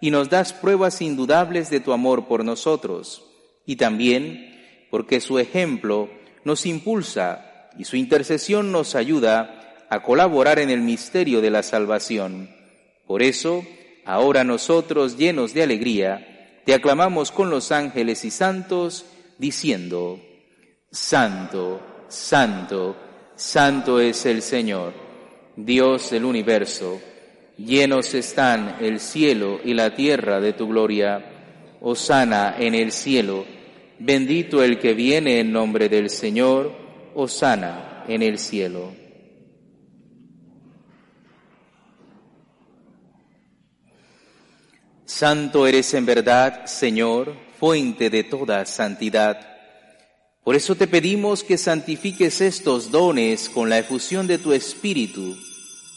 y 0.00 0.10
nos 0.10 0.28
das 0.28 0.52
pruebas 0.52 1.02
indudables 1.02 1.70
de 1.70 1.80
tu 1.80 1.92
amor 1.92 2.28
por 2.28 2.44
nosotros, 2.44 3.24
y 3.66 3.76
también 3.76 4.86
porque 4.90 5.20
su 5.20 5.38
ejemplo 5.38 6.08
nos 6.44 6.66
impulsa 6.66 7.70
y 7.76 7.84
su 7.84 7.96
intercesión 7.96 8.70
nos 8.70 8.94
ayuda 8.94 9.86
a 9.90 10.02
colaborar 10.02 10.58
en 10.60 10.70
el 10.70 10.80
misterio 10.80 11.40
de 11.40 11.50
la 11.50 11.62
salvación. 11.62 12.50
Por 13.06 13.22
eso, 13.22 13.64
ahora 14.04 14.44
nosotros, 14.44 15.16
llenos 15.16 15.52
de 15.52 15.62
alegría, 15.62 16.62
te 16.64 16.74
aclamamos 16.74 17.32
con 17.32 17.50
los 17.50 17.72
ángeles 17.72 18.24
y 18.24 18.30
santos, 18.30 19.06
diciendo, 19.38 20.20
Santo, 20.90 22.06
santo, 22.08 22.96
santo 23.34 24.00
es 24.00 24.24
el 24.24 24.40
Señor, 24.40 24.94
Dios 25.54 26.10
del 26.10 26.24
universo. 26.24 26.98
Llenos 27.58 28.14
están 28.14 28.76
el 28.80 28.98
cielo 28.98 29.60
y 29.62 29.74
la 29.74 29.94
tierra 29.94 30.40
de 30.40 30.54
tu 30.54 30.68
gloria. 30.68 31.34
Osana 31.80 32.56
en 32.58 32.74
el 32.74 32.92
cielo. 32.92 33.44
Bendito 33.98 34.62
el 34.62 34.78
que 34.78 34.94
viene 34.94 35.40
en 35.40 35.52
nombre 35.52 35.88
del 35.88 36.08
Señor. 36.08 36.72
Osana 37.14 38.04
en 38.08 38.22
el 38.22 38.38
cielo. 38.38 38.92
Santo 45.04 45.66
eres 45.66 45.92
en 45.94 46.06
verdad, 46.06 46.66
Señor, 46.66 47.34
fuente 47.58 48.08
de 48.08 48.22
toda 48.24 48.64
santidad. 48.64 49.47
Por 50.48 50.56
eso 50.56 50.76
te 50.76 50.86
pedimos 50.86 51.44
que 51.44 51.58
santifiques 51.58 52.40
estos 52.40 52.90
dones 52.90 53.50
con 53.50 53.68
la 53.68 53.80
efusión 53.80 54.26
de 54.26 54.38
tu 54.38 54.54
Espíritu 54.54 55.36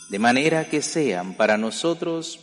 de 0.09 0.19
manera 0.19 0.67
que 0.67 0.81
sean 0.81 1.35
para 1.35 1.57
nosotros 1.57 2.37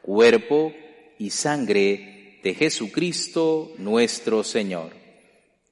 cuerpo 0.00 0.72
y 1.18 1.28
sangre 1.28 2.40
de 2.42 2.54
Jesucristo 2.54 3.70
nuestro 3.76 4.44
Señor, 4.44 4.92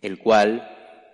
el 0.03 0.19
cual, 0.19 0.69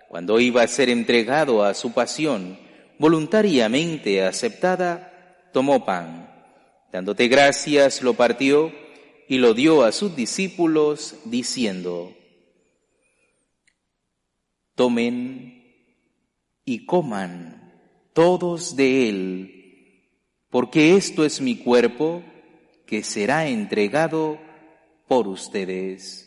cuando 0.09 0.37
iba 0.37 0.63
a 0.63 0.67
ser 0.67 0.89
entregado 0.89 1.63
a 1.63 1.73
su 1.73 1.93
pasión 1.93 2.59
voluntariamente 2.99 4.21
aceptada, 4.21 5.47
tomó 5.53 5.85
pan, 5.85 6.29
dándote 6.91 7.29
gracias, 7.29 8.01
lo 8.01 8.15
partió 8.15 8.73
y 9.29 9.37
lo 9.37 9.53
dio 9.53 9.85
a 9.85 9.93
sus 9.93 10.13
discípulos, 10.13 11.15
diciendo, 11.23 12.16
tomen 14.77 15.63
y 16.63 16.85
coman 16.85 17.73
todos 18.13 18.75
de 18.75 19.09
él, 19.09 20.11
porque 20.51 20.95
esto 20.95 21.25
es 21.25 21.41
mi 21.41 21.57
cuerpo 21.57 22.21
que 22.85 23.03
será 23.03 23.47
entregado 23.47 24.37
por 25.07 25.27
ustedes. 25.27 26.26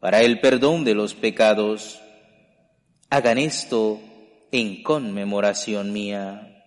para 0.00 0.20
el 0.20 0.40
perdón 0.40 0.84
de 0.84 0.94
los 0.94 1.14
pecados. 1.14 2.00
Hagan 3.10 3.38
esto 3.38 4.00
en 4.52 4.82
conmemoración 4.82 5.92
mía. 5.92 6.57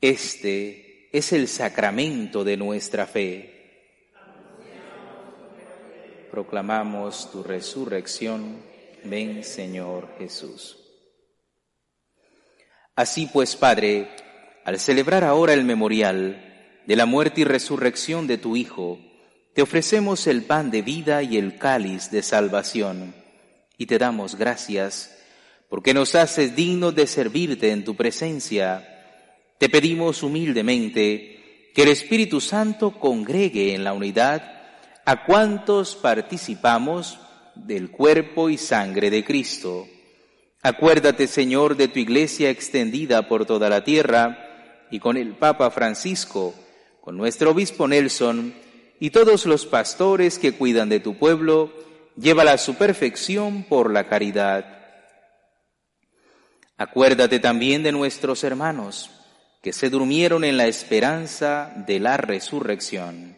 Este 0.00 1.10
es 1.12 1.32
el 1.34 1.46
sacramento 1.46 2.42
de 2.42 2.56
nuestra 2.56 3.06
fe. 3.06 3.84
Proclamamos 6.30 7.30
tu 7.30 7.42
resurrección. 7.42 8.62
Ven, 9.04 9.44
Señor 9.44 10.08
Jesús. 10.18 10.78
Así 12.94 13.28
pues, 13.30 13.56
Padre, 13.56 14.08
al 14.64 14.78
celebrar 14.78 15.22
ahora 15.22 15.52
el 15.52 15.64
memorial 15.64 16.82
de 16.86 16.96
la 16.96 17.04
muerte 17.04 17.42
y 17.42 17.44
resurrección 17.44 18.26
de 18.26 18.38
tu 18.38 18.56
Hijo, 18.56 18.98
te 19.54 19.60
ofrecemos 19.60 20.26
el 20.26 20.44
pan 20.44 20.70
de 20.70 20.80
vida 20.80 21.22
y 21.22 21.36
el 21.36 21.58
cáliz 21.58 22.10
de 22.10 22.22
salvación, 22.22 23.14
y 23.76 23.86
te 23.86 23.98
damos 23.98 24.36
gracias 24.36 25.16
porque 25.68 25.92
nos 25.94 26.14
haces 26.14 26.56
dignos 26.56 26.94
de 26.94 27.06
servirte 27.06 27.70
en 27.70 27.84
tu 27.84 27.96
presencia 27.96 28.89
te 29.60 29.68
pedimos 29.68 30.22
humildemente 30.22 31.70
que 31.74 31.82
el 31.82 31.90
Espíritu 31.90 32.40
Santo 32.40 32.92
congregue 32.98 33.74
en 33.74 33.84
la 33.84 33.92
unidad 33.92 34.42
a 35.04 35.26
cuantos 35.26 35.96
participamos 35.96 37.20
del 37.56 37.90
cuerpo 37.90 38.48
y 38.48 38.56
sangre 38.56 39.10
de 39.10 39.22
Cristo. 39.22 39.86
Acuérdate, 40.62 41.26
Señor, 41.26 41.76
de 41.76 41.88
tu 41.88 41.98
iglesia 41.98 42.48
extendida 42.48 43.28
por 43.28 43.44
toda 43.44 43.68
la 43.68 43.84
tierra 43.84 44.86
y 44.90 44.98
con 44.98 45.18
el 45.18 45.34
Papa 45.34 45.70
Francisco, 45.70 46.54
con 47.02 47.18
nuestro 47.18 47.50
obispo 47.50 47.86
Nelson 47.86 48.54
y 48.98 49.10
todos 49.10 49.44
los 49.44 49.66
pastores 49.66 50.38
que 50.38 50.52
cuidan 50.52 50.88
de 50.88 51.00
tu 51.00 51.18
pueblo, 51.18 51.70
llévala 52.16 52.52
a 52.52 52.58
su 52.58 52.76
perfección 52.76 53.64
por 53.64 53.92
la 53.92 54.08
caridad. 54.08 54.64
Acuérdate 56.78 57.40
también 57.40 57.82
de 57.82 57.92
nuestros 57.92 58.42
hermanos 58.42 59.10
que 59.62 59.72
se 59.72 59.90
durmieron 59.90 60.44
en 60.44 60.56
la 60.56 60.66
esperanza 60.66 61.72
de 61.86 62.00
la 62.00 62.16
resurrección. 62.16 63.36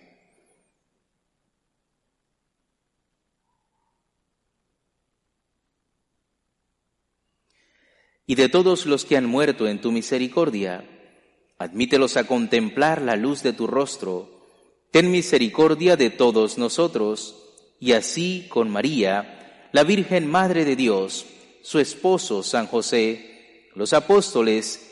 Y 8.24 8.36
de 8.36 8.48
todos 8.48 8.86
los 8.86 9.04
que 9.04 9.16
han 9.16 9.26
muerto 9.26 9.66
en 9.66 9.80
tu 9.80 9.90
misericordia, 9.90 10.88
admítelos 11.58 12.16
a 12.16 12.24
contemplar 12.24 13.02
la 13.02 13.16
luz 13.16 13.42
de 13.42 13.52
tu 13.52 13.66
rostro. 13.66 14.46
Ten 14.92 15.10
misericordia 15.10 15.96
de 15.96 16.10
todos 16.10 16.56
nosotros, 16.56 17.36
y 17.80 17.92
así 17.92 18.46
con 18.48 18.70
María, 18.70 19.68
la 19.72 19.82
Virgen 19.82 20.30
Madre 20.30 20.64
de 20.64 20.76
Dios, 20.76 21.26
su 21.62 21.80
esposo 21.80 22.44
San 22.44 22.68
José, 22.68 23.68
los 23.74 23.92
apóstoles, 23.92 24.91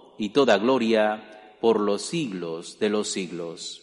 y 0.21 0.29
toda 0.29 0.59
gloria 0.59 1.57
por 1.59 1.79
los 1.79 2.03
siglos 2.03 2.77
de 2.77 2.89
los 2.89 3.09
siglos. 3.09 3.81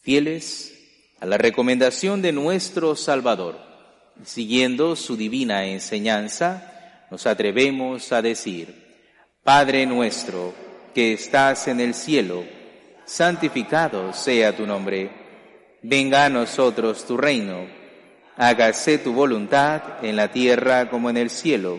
Fieles 0.00 0.72
a 1.20 1.26
la 1.26 1.36
recomendación 1.36 2.22
de 2.22 2.32
nuestro 2.32 2.96
Salvador, 2.96 3.58
siguiendo 4.24 4.96
su 4.96 5.18
divina 5.18 5.66
enseñanza, 5.66 7.04
nos 7.10 7.26
atrevemos 7.26 8.12
a 8.12 8.22
decir, 8.22 8.96
Padre 9.44 9.84
nuestro, 9.84 10.54
que 10.94 11.12
estás 11.12 11.68
en 11.68 11.80
el 11.80 11.92
cielo, 11.92 12.44
santificado 13.04 14.14
sea 14.14 14.56
tu 14.56 14.66
nombre, 14.66 15.10
venga 15.82 16.24
a 16.24 16.30
nosotros 16.30 17.04
tu 17.04 17.18
reino, 17.18 17.66
hágase 18.38 18.96
tu 18.96 19.12
voluntad 19.12 20.02
en 20.02 20.16
la 20.16 20.32
tierra 20.32 20.88
como 20.88 21.10
en 21.10 21.18
el 21.18 21.28
cielo. 21.28 21.78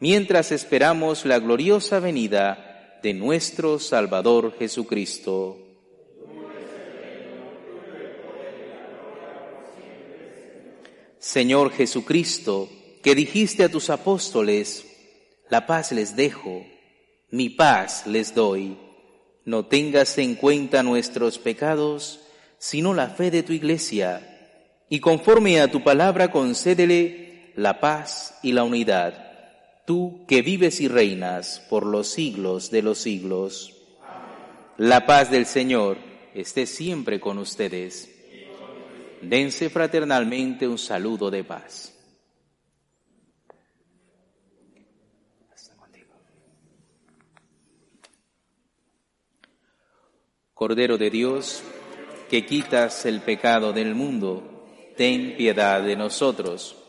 mientras 0.00 0.52
esperamos 0.52 1.24
la 1.24 1.38
gloriosa 1.38 2.00
venida 2.00 2.98
de 3.02 3.14
nuestro 3.14 3.78
Salvador 3.78 4.54
Jesucristo. 4.58 5.58
Señor 11.18 11.72
Jesucristo, 11.72 12.68
que 13.02 13.14
dijiste 13.14 13.64
a 13.64 13.70
tus 13.70 13.88
apóstoles, 13.90 14.86
la 15.48 15.66
paz 15.66 15.92
les 15.92 16.16
dejo, 16.16 16.66
mi 17.30 17.48
paz 17.48 18.06
les 18.06 18.34
doy. 18.34 18.78
No 19.44 19.66
tengas 19.66 20.16
en 20.18 20.34
cuenta 20.34 20.82
nuestros 20.82 21.38
pecados, 21.38 22.20
sino 22.58 22.94
la 22.94 23.08
fe 23.08 23.30
de 23.30 23.42
tu 23.42 23.52
iglesia, 23.52 24.30
y 24.88 25.00
conforme 25.00 25.60
a 25.60 25.70
tu 25.70 25.82
palabra 25.82 26.30
concédele 26.30 27.52
la 27.56 27.80
paz 27.80 28.38
y 28.42 28.52
la 28.52 28.64
unidad, 28.64 29.23
tú 29.84 30.24
que 30.26 30.42
vives 30.42 30.80
y 30.80 30.88
reinas 30.88 31.64
por 31.68 31.86
los 31.86 32.08
siglos 32.08 32.70
de 32.70 32.82
los 32.82 32.98
siglos. 32.98 33.74
La 34.76 35.06
paz 35.06 35.30
del 35.30 35.46
Señor 35.46 35.98
esté 36.34 36.66
siempre 36.66 37.20
con 37.20 37.38
ustedes. 37.38 38.10
Dense 39.22 39.70
fraternalmente 39.70 40.68
un 40.68 40.78
saludo 40.78 41.30
de 41.30 41.44
paz. 41.44 41.90
Cordero 50.54 50.96
de 50.96 51.10
Dios, 51.10 51.62
que 52.30 52.46
quitas 52.46 53.06
el 53.06 53.20
pecado 53.20 53.72
del 53.72 53.94
mundo, 53.94 54.66
ten 54.96 55.36
piedad 55.36 55.82
de 55.82 55.96
nosotros. 55.96 56.83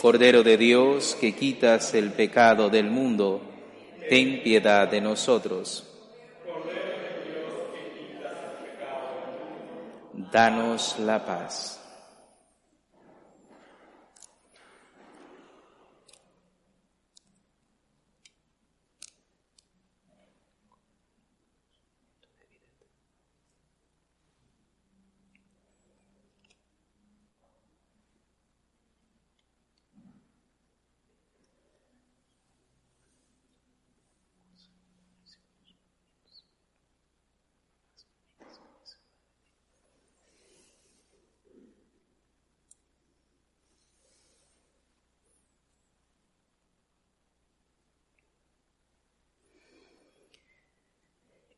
Cordero 0.00 0.42
de 0.42 0.56
Dios, 0.56 1.16
que 1.20 1.34
quitas 1.34 1.94
el 1.94 2.12
pecado 2.12 2.70
del 2.70 2.90
mundo, 2.90 3.42
ten 4.08 4.42
piedad 4.42 4.88
de 4.88 5.00
nosotros. 5.00 5.86
danos 10.30 10.98
la 10.98 11.24
paz. 11.24 11.79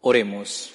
Oremos. 0.00 0.72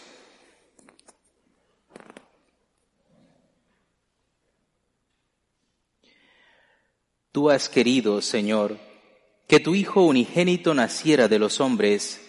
Tú 7.32 7.50
has 7.50 7.68
querido, 7.68 8.22
Señor, 8.22 8.78
que 9.48 9.60
tu 9.60 9.76
Hijo 9.76 10.04
unigénito 10.04 10.74
naciera 10.74 11.28
de 11.28 11.40
los 11.40 11.60
hombres, 11.60 12.22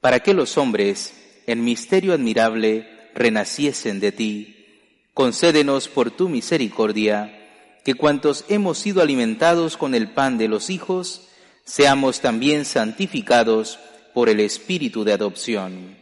para 0.00 0.20
que 0.20 0.32
los 0.32 0.56
hombres, 0.56 1.12
en 1.46 1.64
misterio 1.64 2.14
admirable, 2.14 2.88
renaciesen 3.14 3.98
de 3.98 4.12
ti. 4.12 5.02
Concédenos 5.14 5.88
por 5.88 6.12
tu 6.12 6.28
misericordia, 6.28 7.80
que 7.84 7.94
cuantos 7.94 8.44
hemos 8.48 8.78
sido 8.78 9.02
alimentados 9.02 9.76
con 9.76 9.94
el 9.94 10.12
pan 10.12 10.38
de 10.38 10.46
los 10.46 10.70
hijos, 10.70 11.28
seamos 11.64 12.20
también 12.20 12.64
santificados 12.64 13.80
por 14.14 14.28
el 14.28 14.38
Espíritu 14.38 15.02
de 15.02 15.12
adopción. 15.12 15.97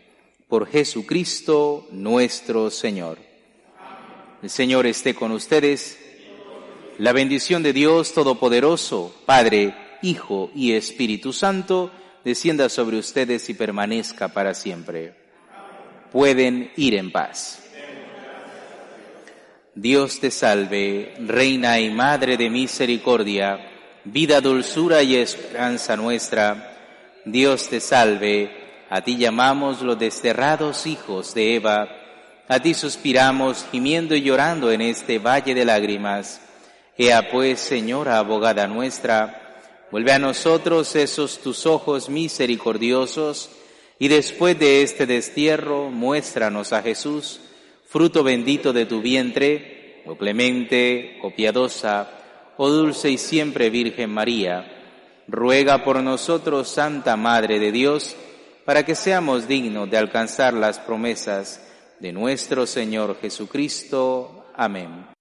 Por 0.49 0.69
Jesucristo 0.69 1.89
nuestro 1.91 2.71
Señor. 2.71 3.19
El 4.43 4.49
Señor 4.49 4.87
esté 4.87 5.13
con 5.13 5.33
ustedes. 5.33 5.99
La 6.99 7.13
bendición 7.13 7.65
de 7.65 7.73
Dios 7.73 8.15
Todopoderoso, 8.15 9.13
Padre, 9.27 9.75
Hijo 10.03 10.53
y 10.55 10.73
Espíritu 10.73 11.33
Santo, 11.33 11.91
descienda 12.25 12.69
sobre 12.69 12.97
ustedes 12.97 13.49
y 13.49 13.55
permanezca 13.55 14.29
para 14.29 14.55
siempre. 14.55 15.17
Pueden 16.13 16.71
ir 16.77 16.95
en 16.95 17.11
paz. 17.11 17.65
Dios 19.75 20.21
te 20.21 20.31
salve, 20.31 21.15
Reina 21.19 21.81
y 21.81 21.91
Madre 21.91 22.37
de 22.37 22.49
Misericordia, 22.51 23.69
vida, 24.05 24.41
dulzura 24.41 25.03
y 25.03 25.17
esperanza 25.17 25.97
nuestra. 25.97 26.73
Dios 27.25 27.69
te 27.69 27.81
salve, 27.81 28.56
a 28.89 29.01
ti 29.01 29.17
llamamos 29.17 29.83
los 29.83 29.99
desterrados 29.99 30.87
hijos 30.87 31.35
de 31.35 31.57
Eva, 31.57 31.89
a 32.49 32.61
ti 32.61 32.75
suspiramos 32.75 33.67
gimiendo 33.71 34.15
y 34.15 34.23
llorando 34.23 34.71
en 34.71 34.81
este 34.81 35.19
valle 35.19 35.55
de 35.55 35.65
lágrimas. 35.65 36.41
Ea 36.97 37.31
pues, 37.31 37.61
Señora 37.61 38.19
abogada 38.19 38.67
nuestra, 38.67 39.65
vuelve 39.91 40.13
a 40.13 40.19
nosotros 40.19 40.95
esos 40.95 41.41
tus 41.41 41.67
ojos 41.67 42.09
misericordiosos, 42.09 43.51
y 43.99 44.09
después 44.09 44.59
de 44.59 44.83
este 44.83 45.07
destierro 45.07 45.91
muéstranos 45.91 46.73
a 46.73 46.83
Jesús, 46.83 47.41
fruto 47.89 48.23
bendito 48.23 48.73
de 48.73 48.87
tu 48.87 49.01
vientre, 49.01 50.03
oh 50.07 50.17
clemente, 50.17 51.19
oh 51.23 51.35
piadosa, 51.35 52.11
oh 52.57 52.69
dulce 52.69 53.11
y 53.11 53.19
siempre 53.19 53.71
Virgen 53.71 54.11
María, 54.11 54.73
ruega 55.27 55.83
por 55.83 56.03
nosotros, 56.03 56.69
Santa 56.69 57.17
Madre 57.17 57.59
de 57.59 57.73
Dios, 57.73 58.17
para 58.67 58.85
que 58.85 58.97
seamos 58.97 59.47
dignos 59.47 59.89
de 59.89 59.97
alcanzar 59.97 60.53
las 60.53 60.81
promesas 60.81 61.63
de 62.01 62.13
nuestro 62.13 62.67
Señor 62.67 63.17
Jesucristo. 63.21 64.45
Amén. 64.57 65.16